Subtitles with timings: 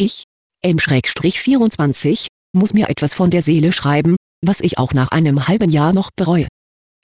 [0.00, 0.24] Ich,
[0.62, 5.92] M-24, muss mir etwas von der Seele schreiben, was ich auch nach einem halben Jahr
[5.92, 6.48] noch bereue.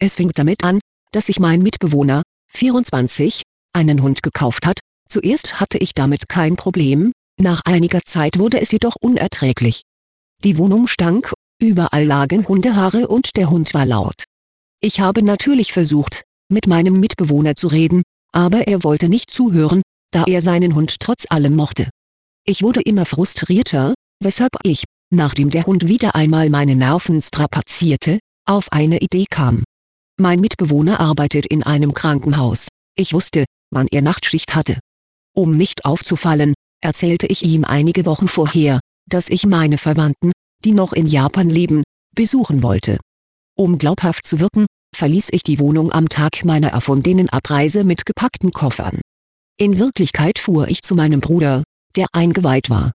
[0.00, 0.80] Es fing damit an,
[1.12, 3.42] dass sich mein Mitbewohner, 24,
[3.74, 8.72] einen Hund gekauft hat, zuerst hatte ich damit kein Problem, nach einiger Zeit wurde es
[8.72, 9.82] jedoch unerträglich.
[10.42, 14.24] Die Wohnung stank, überall lagen Hundehaare und der Hund war laut.
[14.80, 19.82] Ich habe natürlich versucht, mit meinem Mitbewohner zu reden, aber er wollte nicht zuhören,
[20.12, 21.90] da er seinen Hund trotz allem mochte.
[22.48, 28.70] Ich wurde immer frustrierter, weshalb ich, nachdem der Hund wieder einmal meine Nerven strapazierte, auf
[28.70, 29.64] eine Idee kam.
[30.16, 32.68] Mein Mitbewohner arbeitet in einem Krankenhaus.
[32.96, 34.78] Ich wusste, wann er Nachtschicht hatte.
[35.34, 38.78] Um nicht aufzufallen, erzählte ich ihm einige Wochen vorher,
[39.10, 40.30] dass ich meine Verwandten,
[40.64, 41.82] die noch in Japan leben,
[42.14, 42.98] besuchen wollte.
[43.58, 48.52] Um glaubhaft zu wirken, verließ ich die Wohnung am Tag meiner erfundenen Abreise mit gepackten
[48.52, 49.00] Koffern.
[49.58, 51.64] In Wirklichkeit fuhr ich zu meinem Bruder,
[51.96, 52.92] der eingeweiht war.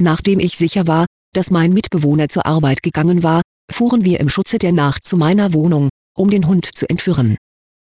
[0.00, 4.58] Nachdem ich sicher war, dass mein Mitbewohner zur Arbeit gegangen war, fuhren wir im Schutze
[4.58, 7.36] der Nacht zu meiner Wohnung, um den Hund zu entführen.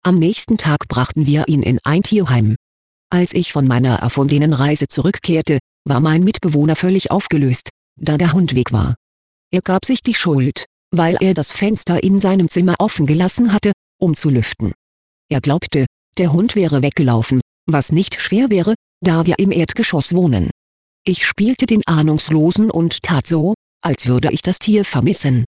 [0.03, 2.55] Am nächsten Tag brachten wir ihn in ein Tierheim.
[3.11, 8.55] Als ich von meiner erfundenen Reise zurückkehrte, war mein Mitbewohner völlig aufgelöst, da der Hund
[8.55, 8.95] weg war.
[9.51, 13.71] Er gab sich die Schuld, weil er das Fenster in seinem Zimmer offen gelassen hatte,
[13.99, 14.73] um zu lüften.
[15.29, 15.85] Er glaubte,
[16.17, 20.49] der Hund wäre weggelaufen, was nicht schwer wäre, da wir im Erdgeschoss wohnen.
[21.05, 25.45] Ich spielte den Ahnungslosen und tat so, als würde ich das Tier vermissen.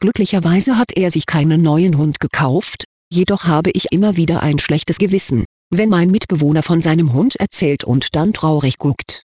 [0.00, 4.98] Glücklicherweise hat er sich keinen neuen Hund gekauft, jedoch habe ich immer wieder ein schlechtes
[4.98, 9.22] Gewissen, wenn mein Mitbewohner von seinem Hund erzählt und dann traurig guckt.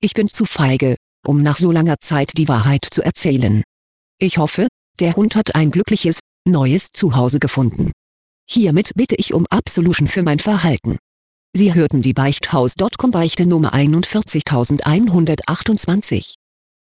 [0.00, 0.96] Ich bin zu feige,
[1.26, 3.62] um nach so langer Zeit die Wahrheit zu erzählen.
[4.20, 7.92] Ich hoffe, der Hund hat ein glückliches, neues Zuhause gefunden.
[8.48, 10.98] Hiermit bitte ich um Absolution für mein Verhalten.
[11.56, 16.34] Sie hörten die Beichthaus.com Beichte Nummer 41128.